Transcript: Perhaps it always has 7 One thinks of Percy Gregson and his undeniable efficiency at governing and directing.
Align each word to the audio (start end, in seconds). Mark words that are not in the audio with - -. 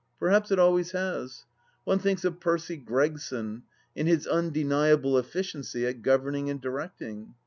Perhaps 0.17 0.49
it 0.49 0.57
always 0.57 0.93
has 0.93 1.31
7 1.41 1.47
One 1.83 1.99
thinks 1.99 2.25
of 2.25 2.39
Percy 2.39 2.75
Gregson 2.75 3.61
and 3.95 4.07
his 4.07 4.25
undeniable 4.25 5.15
efficiency 5.15 5.85
at 5.85 6.01
governing 6.01 6.49
and 6.49 6.59
directing. 6.59 7.35